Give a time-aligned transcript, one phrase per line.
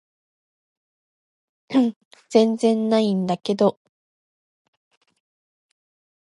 [2.31, 3.79] 全然ないんだけど